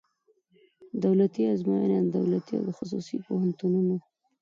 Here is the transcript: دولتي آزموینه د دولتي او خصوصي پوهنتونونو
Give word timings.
دولتي 1.03 1.41
آزموینه 1.53 1.97
د 2.03 2.07
دولتي 2.17 2.53
او 2.61 2.67
خصوصي 2.77 3.17
پوهنتونونو 3.25 3.95